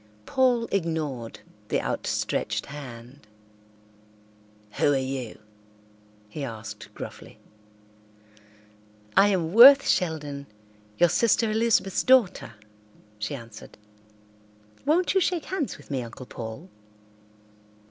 Paul 0.25 0.67
ignored 0.71 1.41
the 1.67 1.79
outstretched 1.79 2.65
hand. 2.65 3.27
"Who 4.79 4.93
are 4.93 4.97
you?" 4.97 5.37
he 6.27 6.43
asked 6.43 6.91
gruffly. 6.95 7.37
"I 9.15 9.27
am 9.27 9.53
Worth 9.53 9.87
Sheldon, 9.87 10.47
your 10.97 11.07
sister 11.09 11.51
Elizabeth's 11.51 12.01
daughter," 12.01 12.53
she 13.19 13.35
answered. 13.35 13.77
"Won't 14.87 15.13
you 15.13 15.21
shake 15.21 15.45
hands 15.45 15.77
with 15.77 15.91
me, 15.91 16.01
Uncle 16.01 16.25
Paul?" 16.25 16.67